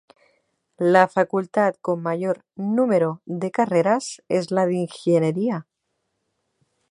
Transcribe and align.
La 0.93 1.07
facultad 1.07 1.75
con 1.79 2.01
mayor 2.01 2.43
número 2.55 3.21
de 3.25 3.51
carreras 3.51 4.23
es 4.29 4.49
la 4.49 4.65
de 4.65 4.73
ingeniería. 4.77 5.67